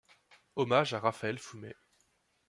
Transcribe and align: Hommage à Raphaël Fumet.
Hommage 0.55 0.95
à 0.95 0.99
Raphaël 0.99 1.37
Fumet. 1.37 1.75